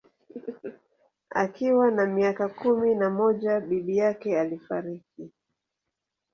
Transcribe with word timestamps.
Akiwa 1.31 1.91
na 1.91 2.05
miaka 2.05 2.47
kumi 2.49 2.95
na 2.95 3.09
moja 3.09 3.59
bibi 3.59 3.97
yake 3.97 4.39
alifariki 4.39 5.31